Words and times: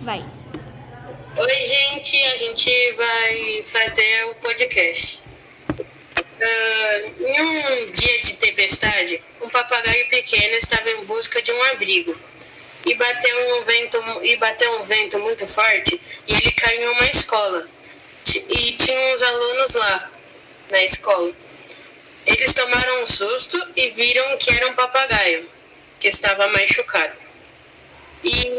Vai. 0.00 0.24
Oi, 1.36 1.64
gente, 1.66 2.22
a 2.24 2.36
gente 2.38 2.92
vai 2.92 3.62
fazer 3.62 4.24
o 4.30 4.34
podcast. 4.36 5.20
Uh, 5.68 7.26
em 7.26 7.40
um 7.42 7.92
dia 7.92 8.20
de 8.22 8.36
tempestade, 8.36 9.22
um 9.42 9.48
papagaio 9.50 10.08
pequeno 10.08 10.54
estava 10.54 10.90
em 10.90 11.04
busca 11.04 11.42
de 11.42 11.52
um 11.52 11.62
abrigo 11.64 12.18
e 12.86 12.94
bateu 12.94 13.58
um 13.58 13.64
vento 13.64 14.02
e 14.22 14.36
bateu 14.36 14.80
um 14.80 14.84
vento 14.84 15.18
muito 15.18 15.46
forte 15.46 16.00
e 16.26 16.32
ele 16.32 16.50
caiu 16.52 16.80
em 16.80 16.94
uma 16.94 17.10
escola 17.10 17.68
e 18.48 18.72
tinha 18.72 19.14
uns 19.14 19.22
alunos 19.22 19.74
lá 19.74 20.10
na 20.70 20.82
escola. 20.82 21.30
Eles 22.24 22.54
tomaram 22.54 23.02
um 23.02 23.06
susto 23.06 23.62
e 23.76 23.90
viram 23.90 24.38
que 24.38 24.50
era 24.50 24.66
um 24.66 24.74
papagaio 24.74 25.46
que 26.00 26.08
estava 26.08 26.48
machucado. 26.48 27.18
E 28.24 28.50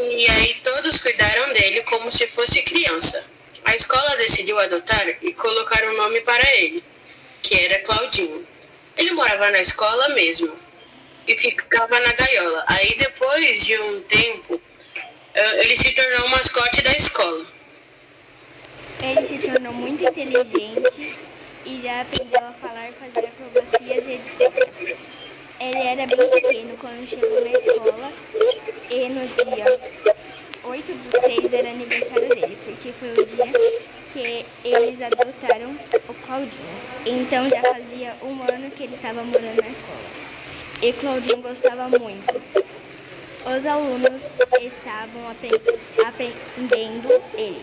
como 1.92 2.10
se 2.10 2.26
fosse 2.26 2.62
criança. 2.62 3.22
A 3.66 3.76
escola 3.76 4.16
decidiu 4.16 4.58
adotar 4.58 5.06
e 5.20 5.32
colocar 5.34 5.84
um 5.84 5.96
nome 5.98 6.22
para 6.22 6.56
ele, 6.56 6.82
que 7.42 7.54
era 7.54 7.80
Claudinho. 7.80 8.46
Ele 8.96 9.12
morava 9.12 9.50
na 9.50 9.60
escola 9.60 10.08
mesmo 10.10 10.50
e 11.28 11.36
ficava 11.36 12.00
na 12.00 12.12
gaiola. 12.12 12.64
Aí 12.66 12.94
depois 12.96 13.66
de 13.66 13.78
um 13.78 14.00
tempo, 14.00 14.60
eh, 15.34 15.60
ele 15.60 15.76
se 15.76 15.90
tornou 15.92 16.26
o 16.26 16.30
mascote 16.30 16.80
da 16.80 16.92
escola. 16.92 17.46
Ele 19.02 19.26
se 19.26 19.48
tornou 19.48 19.74
muito 19.74 20.02
inteligente 20.02 21.18
e 21.66 21.80
já 21.82 22.00
aprendeu 22.00 22.40
a 22.40 22.52
falar, 22.52 22.90
fazer 22.92 23.28
acrobacias, 23.28 24.08
etc. 24.08 24.96
Ele 25.60 25.78
era 25.78 26.06
bem 26.06 26.30
pequeno 26.30 26.76
quando 26.78 27.06
chegou 27.06 27.44
na 27.44 27.50
escola 27.50 28.12
e 28.90 29.08
no 29.10 29.26
dia 29.26 30.11
8 30.72 30.90
do 30.90 31.10
6 31.20 31.52
era 31.52 31.68
aniversário 31.68 32.28
dele, 32.30 32.56
porque 32.64 32.92
foi 32.92 33.10
o 33.10 33.26
dia 33.26 33.52
que 34.14 34.46
eles 34.64 35.02
adotaram 35.02 35.70
o 36.08 36.14
Claudinho. 36.24 36.80
Então 37.04 37.46
já 37.50 37.60
fazia 37.60 38.16
um 38.22 38.40
ano 38.50 38.70
que 38.70 38.84
ele 38.84 38.94
estava 38.94 39.22
morando 39.22 39.60
na 39.60 39.68
escola. 39.68 40.10
E 40.80 40.92
Claudinho 40.94 41.42
gostava 41.42 41.90
muito. 41.98 42.42
Os 43.44 43.66
alunos 43.66 44.22
estavam 44.62 45.28
aprendendo 46.06 47.22
ele 47.34 47.62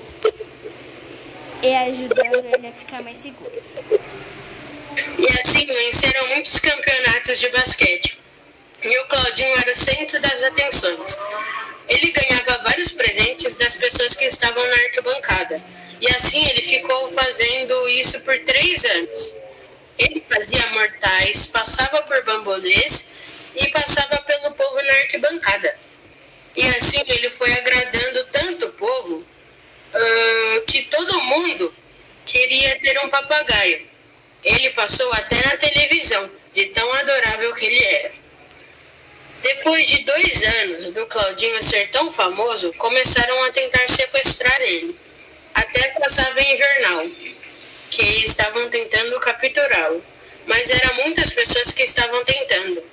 e 1.64 1.74
ajudando 1.74 2.46
ele 2.46 2.68
a 2.68 2.72
ficar 2.74 3.02
mais 3.02 3.20
seguro. 3.24 3.64
E 5.18 5.40
assim 5.40 5.66
venceram 5.66 6.28
muitos 6.28 6.60
campeonatos 6.60 7.40
de 7.40 7.50
basquete. 7.50 8.20
E 8.84 9.00
o 9.00 9.06
Claudinho 9.08 9.58
era 9.62 9.72
o 9.72 9.76
centro 9.76 10.22
das 10.22 10.44
atenções. 10.44 11.18
Ele 11.90 12.12
das 12.12 12.29
pessoas 13.80 14.14
que 14.16 14.26
estavam 14.26 14.66
na 14.66 14.76
arquibancada. 14.76 15.62
E 16.02 16.08
assim 16.10 16.46
ele 16.50 16.62
ficou 16.62 17.10
fazendo 17.12 17.90
isso 17.90 18.20
por 18.22 18.38
três 18.40 18.86
anos. 18.86 19.36
Ele 19.98 20.24
fazia 20.26 20.66
mortais, 20.68 21.48
passava 21.48 22.02
por 22.04 22.24
bambolês 22.24 23.08
e 23.56 23.68
passava 23.68 24.18
pelo 24.22 24.54
povo 24.54 24.82
na 24.82 24.94
arquibancada. 24.94 25.76
E 26.56 26.66
assim 26.68 27.04
ele 27.08 27.30
foi 27.30 27.52
agradando 27.54 28.26
tanto 28.32 28.66
o 28.68 28.74
povo 28.74 29.16
uh, 29.18 30.62
que 30.68 30.84
todo 30.84 31.22
mundo 31.24 31.74
queria 32.26 32.80
ter 32.80 32.98
um 33.04 33.10
papagaio. 33.10 33.88
Ele 34.44 34.70
passou 34.72 35.12
até 35.14 35.36
na 35.48 35.58
televisão, 35.58 36.32
de 36.54 36.66
tão 36.68 36.92
adorável 36.94 37.54
que 37.56 37.66
ele 37.66 37.84
era. 37.84 38.12
Depois 39.42 39.88
de 39.88 40.00
dois 40.04 40.44
anos 40.44 40.92
do 40.92 41.06
Claudinho 41.08 41.62
ser 41.62 41.90
tão 41.90 42.12
famoso, 42.12 42.74
começaram 42.74 43.44
a 43.44 43.52
tentar 43.52 43.88
sequestrar 43.90 44.62
ele. 44.62 44.98
Até 45.54 45.90
passava 46.00 46.42
em 46.42 46.58
jornal 46.58 47.08
que 47.90 48.04
estavam 48.26 48.70
tentando 48.70 49.20
capturá-lo. 49.20 50.04
Mas 50.46 50.70
eram 50.70 50.96
muitas 50.96 51.32
pessoas 51.34 51.72
que 51.72 51.84
estavam 51.84 52.24
tentando. 52.24 52.84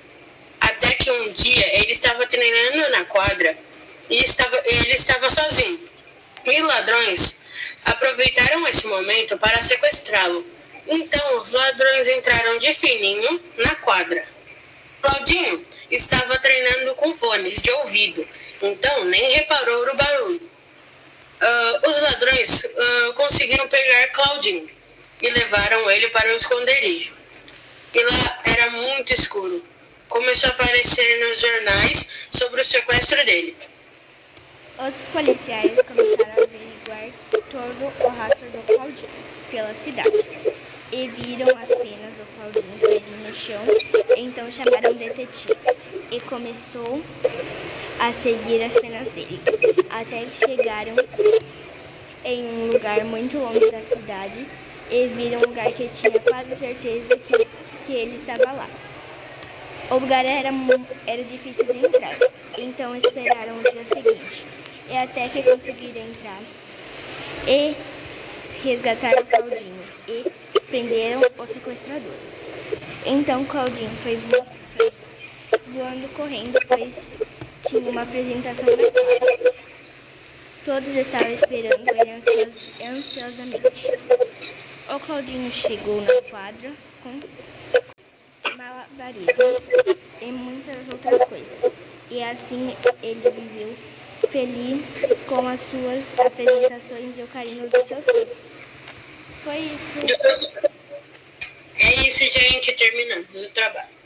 Até 0.59 0.93
que 0.93 1.11
um 1.11 1.31
dia 1.33 1.75
ele 1.79 1.91
estava 1.91 2.25
treinando 2.25 2.89
na 2.89 3.05
quadra 3.05 3.57
e 4.09 4.23
estava, 4.23 4.61
ele 4.65 4.93
estava 4.93 5.29
sozinho. 5.29 5.79
E 6.45 6.61
ladrões 6.61 7.39
aproveitaram 7.85 8.67
esse 8.67 8.87
momento 8.87 9.37
para 9.37 9.61
sequestrá-lo 9.61 10.57
então 10.87 11.39
os 11.39 11.51
ladrões 11.51 12.07
entraram 12.07 12.57
de 12.59 12.73
fininho 12.73 13.41
na 13.57 13.75
quadra. 13.75 14.25
Claudinho 15.01 15.65
estava 15.91 16.37
treinando 16.37 16.95
com 16.95 17.13
fones 17.13 17.61
de 17.61 17.71
ouvido, 17.71 18.27
então 18.61 19.05
nem 19.05 19.31
reparou 19.33 19.85
no 19.85 19.95
barulho. 19.95 20.51
Uh, 21.39 21.89
os 21.89 22.01
ladrões 22.01 22.63
uh, 22.63 23.13
conseguiram 23.13 23.67
pegar 23.67 24.07
Claudinho 24.07 24.69
e 25.21 25.29
levaram 25.29 25.89
ele 25.91 26.07
para 26.09 26.29
o 26.29 26.37
esconderijo. 26.37 27.13
E 27.93 28.03
lá 28.03 28.41
era 28.45 28.69
muito 28.71 29.13
escuro. 29.13 29.63
Começou 30.09 30.49
a 30.49 30.53
aparecer 30.53 31.27
nos 31.27 31.39
jornais 31.39 32.27
sobre 32.31 32.61
o 32.61 32.65
sequestro 32.65 33.23
dele. 33.25 33.55
Os 34.79 34.93
policiais 35.11 35.79
começaram 35.87 36.31
a 36.31 36.43
averiguar 36.43 37.09
todo 37.31 38.03
o 38.03 38.07
rastro 38.09 38.49
do 38.49 38.75
Claudinho 38.75 39.09
pela 39.51 39.73
cidade 39.73 40.66
e 40.91 41.07
viram 41.07 41.49
as 41.57 41.67
penas 41.67 42.13
do 42.15 42.25
Claudinho 42.35 42.79
caírem 42.79 43.03
no 43.25 43.33
chão, 43.35 43.61
então 44.15 44.51
chamaram 44.51 44.91
um 44.91 44.93
detetive 44.93 45.57
e 46.11 46.19
começou 46.21 47.01
a 47.99 48.13
seguir 48.13 48.63
as 48.63 48.73
penas 48.73 49.07
dele, 49.09 49.39
até 49.89 50.21
que 50.21 50.37
chegaram 50.37 50.95
em 52.23 52.43
um 52.43 52.71
lugar 52.71 53.03
muito 53.05 53.37
longe 53.37 53.69
da 53.71 53.81
cidade 53.81 54.45
e 54.89 55.07
viram 55.07 55.39
um 55.39 55.49
lugar 55.49 55.71
que 55.73 55.89
tinha 55.89 56.19
quase 56.19 56.55
certeza 56.55 57.17
que, 57.17 57.47
que 57.85 57.93
ele 57.93 58.15
estava 58.15 58.53
lá. 58.53 58.67
O 59.89 59.95
lugar 59.95 60.25
era, 60.25 60.49
era 61.05 61.23
difícil 61.23 61.65
de 61.65 61.85
entrar, 61.85 62.17
então 62.57 62.95
esperaram 62.95 63.57
o 63.57 63.71
dia 63.71 63.83
seguinte, 63.83 64.45
e 64.89 64.95
até 64.95 65.27
que 65.27 65.43
conseguiram 65.43 66.01
entrar 66.01 66.39
e 67.45 67.75
resgataram 68.63 69.21
o 69.21 69.25
Claudinho 69.25 69.76
prenderam 70.67 71.21
os 71.37 71.49
sequestradores. 71.49 72.37
Então 73.05 73.45
Claudinho 73.45 73.89
foi, 74.03 74.17
voando 75.67 76.07
correndo, 76.15 76.59
pois 76.67 76.93
tinha 77.67 77.89
uma 77.89 78.01
apresentação 78.01 78.65
na 78.65 78.91
quadra. 78.91 79.53
Todos 80.65 80.95
estavam 80.95 81.31
esperando 81.31 81.87
ele 81.89 82.53
ansiosamente. 82.83 83.91
O 84.93 84.99
Claudinho 84.99 85.51
chegou 85.51 86.01
na 86.01 86.21
quadra 86.29 86.71
com 87.03 87.19
malabarismo 88.57 89.27
e 90.21 90.25
muitas 90.25 90.77
outras 90.91 91.27
coisas. 91.29 91.73
E 92.09 92.23
assim 92.23 92.75
ele 93.03 93.29
viveu 93.29 93.73
feliz 94.29 94.83
com 95.27 95.47
as 95.47 95.59
suas 95.59 96.19
apresentações 96.25 97.17
e 97.17 97.21
o 97.21 97.27
carinho 97.27 97.69
dos 97.69 97.87
seus 97.87 98.03
fãs. 98.03 98.66
Foi 99.47 99.59
isso. 99.59 100.57
É 101.79 101.93
isso, 102.05 102.19
gente. 102.27 102.73
Terminamos 102.73 103.43
o 103.45 103.49
trabalho. 103.51 103.96